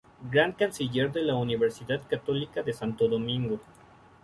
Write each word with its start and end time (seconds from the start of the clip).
Gran 0.31 0.53
Canciller 0.53 1.11
de 1.11 1.21
la 1.21 1.35
Universidad 1.35 2.01
Católica 2.07 2.63
de 2.63 2.73
Santo 2.73 3.07
Domingo. 3.07 3.59